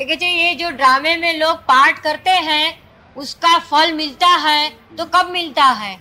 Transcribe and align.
ठीक 0.00 0.22
है 0.22 0.28
ये 0.28 0.54
जो 0.54 0.70
ड्रामे 0.76 1.16
में 1.16 1.38
लोग 1.38 1.56
पाठ 1.64 1.98
करते 2.02 2.30
हैं 2.30 2.66
उसका 3.16 3.58
फल 3.70 3.92
मिलता 3.92 4.26
है 4.44 4.70
तो 4.98 5.04
कब 5.14 5.30
मिलता 5.30 5.64
है? 5.64 5.94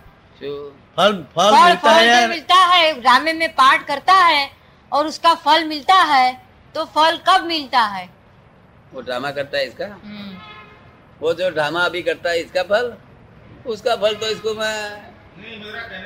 फल 0.98 1.14
फल 1.36 1.52
फल 1.52 1.66
मिलता 1.66 1.76
फल 1.82 2.08
है। 2.08 2.28
मिलता 2.30 2.56
है 2.56 2.94
ड्रामे 3.02 3.34
में 3.34 3.50
पाठ 3.56 3.86
करता 3.88 4.14
है 4.14 4.50
और 4.92 5.08
उसका 5.08 5.34
फल 5.46 5.64
मिलता 5.68 5.96
है 6.14 6.32
तो 6.76 6.86
फल 6.96 7.20
कब 7.28 7.46
मिलता 7.48 7.82
है? 7.82 8.08
वो 8.94 9.02
ड्रामा 9.02 9.32
करता 9.32 9.58
है 9.58 9.66
इसका? 9.68 9.86
हम्म, 9.86 10.38
वो 11.22 11.34
जो 11.34 11.50
ड्रामा 11.50 11.84
अभी 11.86 12.02
करता 12.02 12.30
है 12.30 12.40
इसका 12.42 12.64
फल? 12.64 12.94
उसका 13.68 13.96
फल 13.96 14.16
तो 14.16 14.30
इसको 14.30 14.54
मैं 14.54 15.10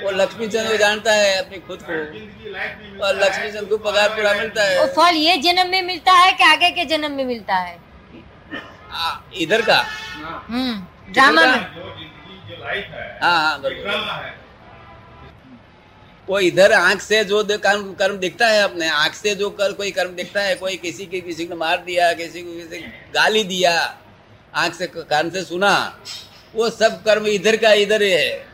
वो 0.04 0.12
लक्ष्मी 0.12 0.48
चंद 0.48 0.68
को 0.70 0.76
जानता 0.78 1.12
है 1.14 1.38
अपनी 1.38 1.58
खुद 1.68 1.80
को। 1.90 3.06
और 3.06 3.16
लक्ष्मी 3.24 3.52
चंद 3.52 3.70
को 3.70 3.78
पगार 3.86 4.10
पूरा 4.16 4.34
मिलता 4.34 4.64
वो 4.64 4.82
है 4.82 4.94
फल 4.94 5.16
ये 5.18 5.38
जन्म 5.46 5.70
में 5.70 5.82
मिलता 5.84 6.14
है 6.14 6.32
कि 6.32 6.44
आगे 6.44 6.70
के 6.72 6.86
जन्म 6.86 7.12
में 7.12 7.24
मिलता 7.26 7.56
है? 7.56 7.78
आ, 8.94 9.20
इधर 9.36 9.62
का। 9.62 9.78
हम्म 10.50 11.14
ड्रामा 11.14 11.46
में। 11.46 11.60
हाँ 13.22 13.38
हाँ 13.38 14.34
वो 16.28 16.40
इधर 16.40 16.72
आँख 16.74 17.02
से 17.02 17.24
जो 17.24 17.44
कर्म 17.44 17.94
कर्म 17.94 18.18
दिखता 18.18 18.48
है 18.48 18.62
अपने। 18.64 18.88
आँख 18.90 19.14
से 19.14 19.34
जो 19.36 19.50
कर 19.52 19.74
कोई 19.74 19.92
कर्म 19.92 20.12
दिखता 20.16 20.42
है 20.42 20.56
कोई 20.56 20.78
किसी 20.78 21.06
के 21.06 21.20
किसी 21.22 21.46
को 21.46 21.56
मार 21.56 21.78
दिया 21.86 22.12
किसी 22.14 22.42
को 22.42 22.54
किसी 22.54 22.80
गाली 23.16 23.44
दिया 23.44 23.74
आँख 24.56 24.74
से 24.74 24.88
कान 24.88 25.30
से 25.30 25.44
सुना 25.44 25.74
वो 26.56 26.70
सब 26.70 27.02
कर्म 27.04 27.28
इधर 27.28 27.56
का 27.58 27.72
इधर 27.84 28.02
ही। 28.02 28.12
है 28.12 28.46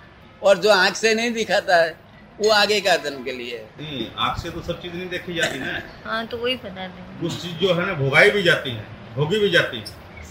और 0.42 0.58
जो 0.58 0.70
आँख 0.72 0.96
से 0.96 1.14
नहीं 1.14 1.32
दिखाता 1.34 1.76
है 1.76 1.96
वो 2.40 2.50
आगे 2.52 2.80
का 2.82 2.96
जन्म 2.98 3.24
के 3.24 3.32
लिए 3.32 3.58
है। 3.58 4.10
आँख 4.18 4.42
से 4.42 4.50
तो 4.50 4.62
सब 4.62 4.82
चीज़ 4.82 4.94
नहीं 4.94 5.10
देखी 5.10 5.34
जाती 5.34 5.60
ना। 5.60 5.80
हाँ 6.06 6.26
तो 6.28 6.38
वही 6.38 6.56
पता 6.58 6.88
कुछ 7.22 7.42
चीज़ 7.42 7.56
जो 7.58 7.74
है 7.74 7.86
ना 7.86 7.94
भोगाई 7.94 8.30
भी 8.32 8.44
जाती 8.44 8.72
है 8.72 8.86
भोगी 9.16 9.40
भी 9.40 9.50
जाती 9.50 9.78
है। 9.78 9.86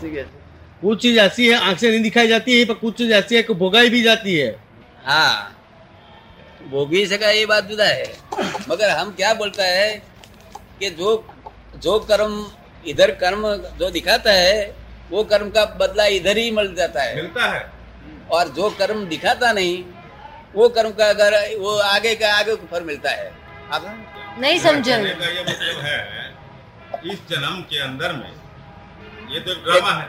है। 0.07 0.23
कुछ 0.83 1.01
चीज़ 1.02 1.19
ऐसी 1.20 1.48
है 1.48 1.55
आँख 1.61 1.79
से 1.79 1.91
नहीं 1.91 2.02
दिखाई 2.02 2.29
जाती 2.29 2.59
है 2.59 2.65
पर 2.65 2.75
कुछ 2.75 2.96
चीज़ 2.99 3.13
ऐसी 3.13 3.37
है 3.37 3.43
कि 3.43 3.54
भोगाई 3.54 3.91
भी 3.91 4.02
जाती 4.02 4.37
है। 4.38 4.51
हाँ। 5.05 5.55
भोगी 6.71 7.07
सका 7.07 7.30
ये 7.30 7.46
बात 7.46 7.65
जुदा 7.65 7.85
है। 7.85 8.13
मगर 8.71 8.90
हम 8.90 9.10
क्या 9.10 9.32
बोलता 9.35 9.65
है 9.65 9.90
कि 10.80 10.90
जो 10.90 11.27
जो 11.77 11.99
कर्म 11.99 12.35
इधर 12.87 13.10
कर्म 13.10 13.43
जो 13.79 13.90
दिखाता 13.90 14.32
है 14.32 14.74
वो 15.10 15.24
कर्म 15.24 15.51
का 15.51 15.65
बदला 15.80 16.07
इधर 16.07 16.37
ही 16.37 16.51
मिल 16.51 16.74
जाता 16.74 17.02
है। 17.02 17.15
मिलता 17.16 17.46
है। 17.55 17.71
और 18.30 18.49
जो 18.49 18.71
कर्म 18.71 19.05
दिखाता 19.07 19.52
नहीं 19.52 19.85
वो 20.55 20.68
कर्म 20.68 20.90
का 20.90 21.09
अगर 21.10 21.35
वो 21.59 21.77
आगे 21.79 22.15
का 22.15 22.35
आगे 22.35 22.55
को 22.57 22.66
फल 22.66 22.85
मिलता 22.85 23.10
है। 23.10 23.33
आप 23.73 24.37
नहीं 24.40 24.59
समझे। 24.59 24.93
का 24.93 25.43
मतलब 25.43 25.80
है 25.85 26.33
इस 27.12 27.18
जन्म 27.30 27.60
के 27.62 27.79
अंदर 27.79 28.12
में 28.12 28.30
ये 29.30 29.40
तो 29.40 29.54
ड्रामा 29.54 29.93
है। 29.93 30.07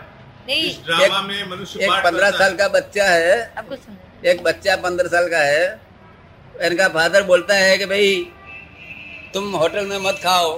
नहीं। 0.48 0.64
इस 0.64 0.80
ड्रामा 0.86 1.22
में 1.22 1.50
मनुष्य 1.50 1.84
एक 1.84 1.92
पंद्रह 2.04 2.32
साल 2.32 2.56
का 2.56 2.68
बच्चा 2.68 3.06
है। 3.06 3.36
एक 4.26 4.44
बच्चा 4.44 4.76
पंद्रह 4.76 5.10
साल 5.10 5.28
का 5.30 5.40
है। 5.40 5.66
इनका 6.62 6.88
फादर 6.88 7.24
बोलता 7.24 7.56
है 7.56 7.78
कि 7.78 7.86
भाई 7.86 8.16
तुम 9.34 9.56
होटल 9.56 9.86
में 9.86 9.98
मत 10.00 10.20
खाओ। 10.24 10.58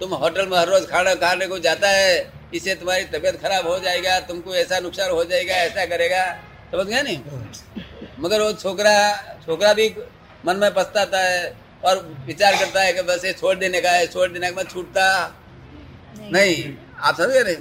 तुम 0.00 0.14
होटल 0.14 0.46
में 0.46 0.58
हर 0.58 0.68
रोज 0.68 0.88
खाना 0.90 1.14
खाने 1.14 1.46
को 1.46 1.58
जाता 1.58 1.88
है। 1.88 2.32
इससे 2.54 2.74
तुम्हारी 2.74 3.04
तबीयत 3.04 3.40
खराब 3.42 3.66
हो 3.68 3.78
जाएगा 3.78 4.18
तुमको 4.20 4.54
ऐसा 4.54 4.78
नुकसान 4.78 5.10
हो 5.10 5.24
जाएगा 5.24 5.54
ऐसा 5.54 5.84
करेगा। 5.86 6.24
समझ 6.72 6.86
गया 6.86 7.02
नहीं? 7.02 7.18
मगर 8.20 8.40
वो 8.40 8.52
छोकरा 8.52 8.96
छोकरा 9.46 9.72
भी 9.72 9.94
मन 10.46 10.56
में 10.56 10.70
पछताता 10.74 11.20
है 11.20 11.54
और 11.84 11.96
विचार 12.26 12.56
करता 12.56 12.82
है 12.82 12.92
कि 12.92 13.02
बस 13.02 13.24
ये 13.24 13.32
छोड़ 13.32 13.56
देने 13.56 13.80
का 13.80 13.90
है 13.90 14.06
छोड़ 14.06 14.28
देने 14.30 14.50
का 14.50 14.56
मैं 14.56 14.64
छूटता। 14.64 15.06
नहीं, 16.18 16.30
नहीं। 16.32 16.87
आप 16.98 17.16
समझ 17.16 17.36
नहीं? 17.38 17.56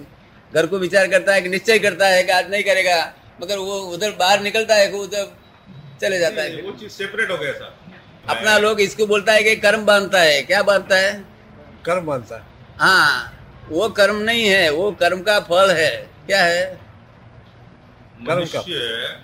घर 0.53 0.65
को 0.67 0.77
विचार 0.79 1.07
करता 1.07 1.33
है 1.33 1.41
कि 1.41 1.49
निश्चय 1.49 1.79
करता 1.79 2.07
है 2.07 2.23
कि 2.23 2.31
आज 2.31 2.49
नहीं 2.51 2.63
करेगा 2.63 2.97
मगर 3.41 3.57
वो 3.59 3.79
उधर 3.93 4.11
बाहर 4.19 4.41
निकलता 4.41 4.75
है 4.75 4.87
कि 4.87 4.97
उधर 4.97 5.27
चले 6.01 6.19
जाता 6.19 6.41
है। 6.41 6.61
वो 6.61 6.71
चीज़ 6.71 6.91
सेपरेट 6.91 7.31
हो 7.31 7.37
गया 7.37 7.51
सर 7.53 7.73
अपना 8.29 8.57
लोग 8.57 8.81
इसको 8.81 9.05
बोलता 9.07 9.33
है 9.33 9.43
कि 9.43 9.55
कर्म 9.57 9.85
बांधता 9.85 10.21
है 10.21 10.41
क्या 10.41 10.61
बांधता 10.63 10.95
है? 10.95 11.13
कर्म 11.85 12.05
बांधता 12.05 12.35
है। 12.35 12.41
हाँ 12.79 13.33
वो 13.69 13.87
कर्म 13.89 14.17
नहीं 14.23 14.45
है 14.45 14.69
वो 14.69 14.91
कर्म 14.99 15.21
का 15.21 15.39
फल 15.41 15.71
है। 15.77 15.89
क्या 16.27 16.43
है? 16.43 16.65
कर्म 18.27 18.45
का। 18.45 18.59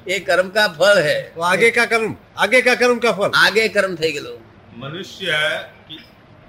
ये 0.08 0.20
कर्म 0.20 0.50
का 0.50 0.68
फल 0.80 1.02
है। 1.04 1.20
तो 1.36 1.42
आगे 1.42 1.70
का 1.72 1.86
कर्म 1.86 2.16
आगे 2.38 2.62
का 2.62 2.76
कर्म 2.76 3.00
का 3.00 3.12
फल। 3.12 3.32
आगे 3.36 3.68
कर्म 3.70 3.96
थे 3.96 4.12
गेलो 4.12 4.40
मनुष्य 4.78 5.26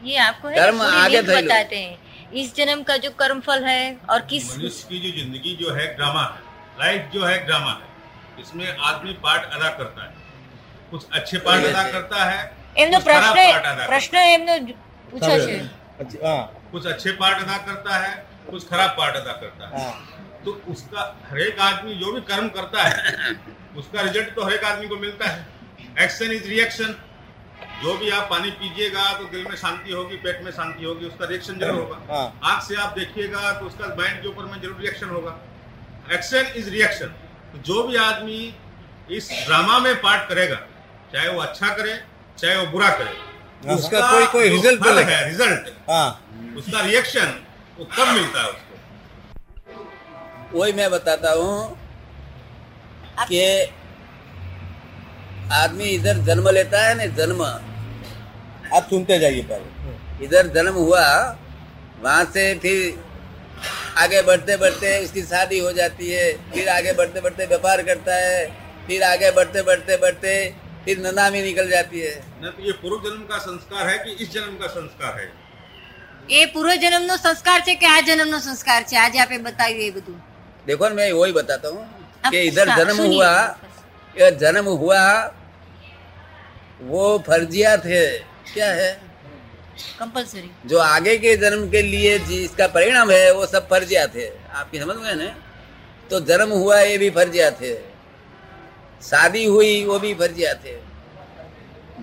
ये 0.05 0.17
आपको 0.19 0.49
है 0.49 0.57
कर्म 0.57 0.81
आगे 0.83 1.21
बताते 1.23 1.77
हैं। 1.77 1.99
इस 2.34 2.56
जन्म 2.56 2.84
का 2.84 2.98
जो 2.98 3.10
कर्म 3.20 3.40
फल 3.42 3.64
है 3.66 3.84
और 4.10 4.22
किस 4.26 4.52
मनुष्य 4.52 4.88
की 4.90 5.00
जो 5.02 5.12
जिंदगी 5.18 5.56
जो 5.56 5.74
है 5.74 5.88
ड्रामा 5.96 6.24
है 6.26 6.48
लाइफ 6.80 7.10
जो 7.14 7.26
है 7.26 7.38
ड्रामा 7.46 7.72
है 7.74 8.42
इसमें 8.42 8.68
आदमी 8.68 9.14
पार्ट 9.24 9.52
अदा 9.52 9.70
करता 9.74 10.04
है 10.04 10.14
कुछ 10.92 11.06
अच्छे 11.12 11.38
पार्ट 11.40 11.66
अदा 11.66 11.84
करता 11.92 12.24
है 12.26 12.40
એમનો 12.78 12.98
कुछ 12.98 13.06
खराब 13.06 13.34
પ્રશ્ન 13.34 13.52
पार्ट 13.52 13.66
अदा 13.68 13.88
પ્રશ્ન 13.88 14.18
એમનો 14.30 14.56
પૂછા 15.12 15.36
છે 15.40 15.60
अच्छा, 16.00 16.18
हाँ 16.26 16.42
कुछ 16.72 16.86
अच्छे 16.88 17.12
पार्ट 17.14 17.38
अदा 17.40 17.58
करता 17.60 17.98
है 17.98 18.12
कुछ 18.46 18.68
खराब 18.70 18.96
पार्ट 18.98 19.16
अदा 19.16 19.34
करता 19.36 19.68
है 19.68 19.72
हाँ 19.78 19.94
तो 20.46 20.52
उसका 20.72 21.02
हर 21.26 21.40
एक 21.42 21.60
आदमी 21.62 21.96
जो 21.96 22.12
भी 22.14 22.22
कर्म 22.24 22.48
करता 22.50 22.84
है 22.84 23.34
उसका 23.78 24.02
रिजल्ट 24.02 24.30
तो 24.36 24.46
हर 24.46 24.54
एक 24.54 24.64
आदमी 24.66 24.88
को 24.88 24.98
मिलता 24.98 25.30
है 25.30 26.04
एक्शन 26.04 26.32
इज 26.32 26.48
रिएक्शन 26.48 26.96
जो 27.83 27.97
भी 27.99 28.11
आप 28.11 28.27
पानी 28.31 28.51
पीजिएगा 28.59 29.13
तो 29.19 29.25
दिल 29.33 29.45
में 29.49 29.57
शांति 29.57 29.93
होगी 29.93 30.17
पेट 30.19 30.43
में 30.45 30.51
शांति 30.53 30.85
होगी 30.85 31.07
उसका 31.07 31.27
रिएक्शन 31.29 31.59
ज़रूर 31.59 31.81
होगा। 31.81 31.97
हाँ। 32.11 32.41
आँख 32.51 32.63
से 32.65 32.75
आप 32.83 32.95
देखिएगा 32.99 33.53
तो 33.53 33.67
उसका 33.67 33.87
माइंड 33.97 34.23
के 34.23 34.29
ऊपर 34.29 34.45
में 34.45 34.61
ज़रूर 34.61 34.77
रिएक्शन 34.81 35.09
होगा। 35.09 35.37
एक्शन 36.13 36.47
इज़ 36.57 36.69
रिएक्शन 36.71 37.07
तो 37.53 37.59
जो 37.67 37.83
भी 37.83 37.97
आदमी 37.99 38.55
इस 39.11 39.29
ड्रामा 39.47 39.79
में 39.79 39.95
पार्ट 40.03 40.29
करेगा 40.29 40.57
चाहे 41.13 41.29
वो 41.29 41.41
अच्छा 41.43 41.69
करे 41.77 41.95
चाहे 42.39 42.57
वो 42.57 42.67
बुरा 42.73 42.89
करे 42.99 43.75
उसका 43.75 44.01
कोई 44.11 44.27
कोई 44.33 44.49
रिज़ल्ट 44.51 44.85
फल 44.85 44.99
है 45.05 45.25
रिज़ल्ट 45.29 45.69
हाँ। 45.91 46.21
उसका 46.59 46.81
रिएक्शन 46.81 47.41
वो 47.79 47.85
कब 47.97 48.09
मिलता 48.09 48.43
है 48.43 48.49
उसको? 48.49 48.75
वही 50.59 50.73
मैं 50.73 50.91
बताता 50.91 51.33
हूँ 51.33 51.79
कि 53.21 53.67
आदमी 55.54 55.90
इधर 55.92 56.18
जन्म 56.26 56.50
लेता 56.52 56.82
है 56.84 56.94
ना 56.98 57.06
जन्म 57.18 57.42
आप 57.44 58.88
सुनते 58.90 59.20
जाइए 59.20 59.42
पहले 59.52 60.26
इधर 60.26 60.48
जन्म 60.56 60.76
हुआ 60.76 61.04
वहां 62.02 62.26
से 62.28 62.44
फिर 62.60 62.78
आगे 63.98 64.22
बढ़ते 64.24 64.58
बढ़ते 64.58 64.98
उसकी 65.04 65.22
शादी 65.26 65.60
हो 65.60 65.72
जाती 65.74 66.10
है 66.10 66.26
फिर 66.54 66.70
आगे 66.70 66.94
बढ़ते 66.94 67.22
बढ़ते 67.22 67.46
व्यापार 67.48 67.82
करता 67.84 68.16
है 68.18 68.40
फिर 68.88 69.04
आगे 69.06 69.32
बढ़ते 69.34 69.62
बढ़ते 69.64 69.98
बढ़ते 69.98 70.34
फिर 70.86 71.00
ननामी 71.02 71.42
निकल 71.42 71.70
जाती 71.70 72.00
है 72.00 72.16
न 72.44 72.50
तो 72.50 72.66
ये 72.66 72.72
पूर्व 72.82 72.98
जन्म 73.06 73.22
का 73.26 73.38
संस्कार 73.42 73.90
है 73.90 73.98
कि 74.00 74.12
इस 74.16 74.32
जन्म 74.34 74.58
का 74.58 74.68
संस्कार 74.70 75.20
है 75.20 75.30
એ 76.30 76.40
પૂર્વ 76.48 76.72
જન્મનો 76.82 77.16
સંસ્કાર 77.18 77.60
છે 77.68 77.74
કે 77.76 77.88
આ 77.88 78.02
જન્મનો 78.08 78.40
સંસ્કાર 78.42 78.82
છે 78.90 78.98
આજે 78.98 79.20
આપે 79.22 79.38
બતાવ્યું 79.40 79.86
એ 79.86 79.92
બધું 79.92 80.18
देखो 80.68 80.86
ना 80.86 80.96
मैं 80.96 81.06
वही 81.14 81.32
बताता 81.34 81.68
हूँ 81.70 81.84
कि 82.24 82.38
अब 82.38 82.44
इधर 82.44 82.70
हाँ, 82.70 82.78
जन्म 82.80 82.98
सुनिए। 82.98 83.16
हुआ 83.16 83.32
ये 84.16 84.28
जन्म 84.42 84.66
हुआ 84.76 85.00
वो 86.83 87.19
फर्जिया 87.27 87.77
थे। 87.77 88.07
क्या 88.53 88.71
है? 88.73 88.93
कंपलसरी 89.99 90.51
जो 90.67 90.79
आगे 90.79 91.17
के 91.19 91.37
जन्म 91.37 91.69
के 91.71 91.83
लिए 91.83 92.19
जिसका 92.19 92.67
परिणाम 92.67 93.11
है 93.11 93.33
वो 93.33 93.47
सब 93.47 93.69
फर्जिया 93.69 94.07
थे। 94.07 94.27
आपकी 94.29 94.79
समझ 94.79 94.97
में 94.97 95.15
ना? 95.15 95.35
तो 96.11 96.21
जन्म 96.21 96.51
हुआ 96.51 96.81
ये 96.81 96.99
भी 96.99 97.11
फर्जिया 97.11 97.51
थे। 97.51 97.75
शादी 99.03 99.45
हुई 99.45 99.85
वो 99.85 99.99
भी 99.99 100.15
फर्जिया 100.15 100.53
थे। 100.55 100.77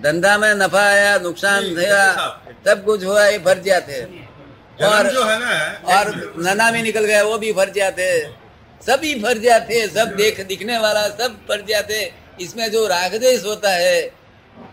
धंधा 0.02 0.36
में 0.38 0.54
नफा 0.54 0.82
आया 0.82 1.18
नुकसान 1.18 1.74
था 1.76 2.28
सब 2.66 2.84
कुछ 2.84 3.04
हुआ 3.04 3.26
ये 3.26 3.38
फर्जिया 3.38 3.80
थे। 3.80 4.02
और 4.84 5.10
जो 5.12 5.24
है 5.24 5.38
ना 5.38 5.96
और 5.96 6.34
नना 6.38 6.70
में 6.70 6.82
निकल 6.82 7.04
गया 7.04 7.22
वो 7.22 7.38
भी 7.38 7.52
फर्जिया 7.52 7.90
थे। 7.90 8.22
सभी 8.82 9.14
फर्जिया 9.22 9.58
थे 9.60 9.86
सब 9.88 10.14
देख 10.16 10.40
दिखने 10.46 10.78
वाला 10.78 11.06
सब 11.08 11.36
फर्जिया 11.48 11.82
थे। 11.82 12.02
इसमें 12.40 12.70
जो 12.70 12.86
रागदेश 12.86 13.44
होता 13.44 13.70
है 13.70 14.00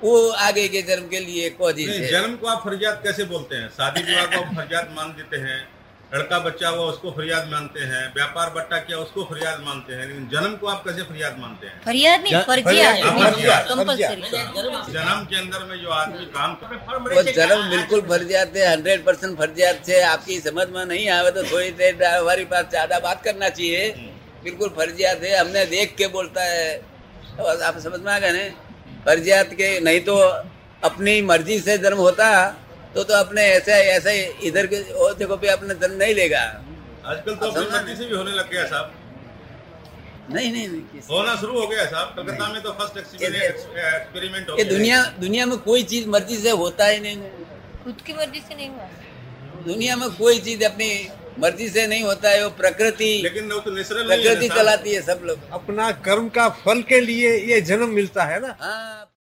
वो 0.03 0.29
आगे 0.45 0.67
के 0.67 0.81
जन्म 0.89 1.07
के 1.09 1.19
लिए 1.19 1.45
एक 1.47 1.57
जन्म 2.11 2.35
को 2.35 2.47
आप 2.47 2.61
फरियाद 2.65 3.01
कैसे 3.03 3.23
बोलते 3.33 3.55
हैं? 3.55 3.69
शादी 3.77 4.01
विवाह 4.03 4.25
को 4.25 4.41
आप 4.43 4.55
फरियाद 4.55 4.89
मान 4.97 5.11
देते 5.17 5.37
हैं 5.47 5.59
लड़का 6.13 6.37
बच्चा 6.39 6.69
हुआ 6.69 6.85
उसको 6.91 7.11
फरियाद 7.17 7.47
मानते 7.49 7.79
हैं 7.89 8.01
व्यापार 8.13 8.49
बट्टा 8.53 8.77
किया 8.85 8.97
उसको 8.97 9.23
फरियाद 9.31 9.59
मानते 9.65 9.93
हैं 9.93 10.05
लेकिन 10.07 10.27
जन्म 10.29 10.55
को 10.61 10.67
आप 10.67 10.83
कैसे 10.85 11.01
फरियाद 11.09 11.37
मानते 11.39 11.67
हैं? 11.67 11.81
फरियाद 11.85 12.21
नहीं 12.23 12.33
हाँ, 12.33 12.43
जन्म 14.95 15.25
के 15.25 15.35
अंदर 15.39 15.65
में 15.69 15.77
जो 15.81 15.89
आदमी 15.97 16.25
काम 16.37 16.53
कर 16.61 17.13
वो 17.15 17.21
जन्म 17.31 17.69
बिल्कुल 17.69 18.01
फर्जियात 18.09 18.55
है 18.55 18.71
हंड्रेड 18.71 19.05
परसेंट 19.05 19.37
फर्जियात 19.39 19.89
है 19.89 20.01
आपकी 20.13 20.39
समझ 20.47 20.67
में 20.69 20.85
नहीं 20.85 21.09
आवे 21.17 21.31
तो 21.31 21.43
थोड़ी 21.51 21.69
देर 21.83 22.03
हमारी 22.05 22.45
पास 22.55 22.65
ज़्यादा 22.69 22.99
बात 22.99 23.23
करना 23.23 23.49
चाहिए। 23.49 23.91
हम्म। 23.91 24.09
बिल्कुल 24.43 24.69
फर्जियात 24.77 25.23
है 25.23 25.37
हमने 25.39 25.65
देख 25.75 25.95
के 25.97 26.07
बोलता 26.17 26.43
है। 26.45 26.75
आप 27.69 27.77
समझ 27.83 27.99
में 28.01 28.11
आ 28.13 28.17
गए 28.19 28.31
ना? 28.31 28.43
फर्जियात 29.09 29.53
के 29.59 29.69
नहीं 29.81 29.99
तो 30.07 30.15
अपनी 30.83 31.21
मर्ज़ी 31.29 31.59
से 31.59 31.77
जन्म 31.83 31.97
होता 31.97 32.25
तो 32.95 33.03
तो 33.03 33.13
अपने 33.15 33.41
ऐसे 33.49 33.73
ऐसे 33.91 34.13
इधर 34.47 34.67
के 34.67 34.81
और 35.03 35.17
जगह 35.19 35.35
पे 35.41 35.47
अपने 35.49 35.73
जन्म 35.81 35.95
नहीं 35.97 36.13
लेगा। 36.15 36.41
आजकल 37.05 37.35
तो 37.35 37.47
अपनी 37.47 37.65
मर्ज़ी 37.71 37.95
से 37.95 38.05
भी 38.05 38.15
होने 38.15 38.31
लग 38.31 38.49
गया 38.51 38.65
साहब। 38.67 38.87
नहीं 40.31 40.51
नहीं 40.53 40.67
नहीं 40.67 41.01
होना 41.09 41.35
शुरू 41.41 41.59
हो 41.59 41.65
गया 41.67 41.85
साहब। 41.85 42.13
कलकत्ता 42.15 42.47
में 42.53 42.61
तो 42.63 42.71
फ़र्स्ट 42.79 42.97
एक्सपेरिमेंट 42.97 44.49
हो 44.49 44.57
ये 44.57 44.63
गया 44.63 44.73
दुनिया 44.73 45.03
दुनिया 45.19 45.45
में 45.45 45.57
कोई 45.59 45.83
चीज़ 45.93 46.07
मर्ज़ी 46.15 46.37
से 46.37 46.51
होता 46.63 46.87
ही 46.87 46.99
नहीं। 46.99 47.17
खुद 47.83 48.01
की 48.07 48.13
मर्ज़ी 48.13 48.41
से 48.41 48.55
नहीं 48.55 48.69
हुआ। 48.69 48.87
दुनिया 49.65 49.95
में 49.95 50.09
कोई 50.17 50.39
चीज़ 50.47 50.63
अपनी 50.65 50.89
मर्ज़ी 51.41 51.67
से 51.69 51.85
नहीं 51.87 52.03
होता 52.03 52.29
है 52.29 52.43
वो 52.43 52.49
प्रकृति 52.57 53.11
लेकिन 53.23 53.51
वो 53.51 53.59
तो 53.59 53.71
नेचुरल 53.75 54.07
प्रकृति 54.07 54.49
चलाती 54.49 54.93
है 54.93 55.01
सब 55.01 55.21
लोग। 55.25 55.49
अपना 55.53 55.91
कर्म 56.07 56.27
का 56.29 56.49
फल 56.65 56.81
के 56.89 56.99
लिए 57.01 57.35
ये 57.51 57.61
जन्म 57.69 57.89
मिलता 57.91 58.23
है 58.23 58.39
ना। 58.41 58.55
हाँ 58.61 59.08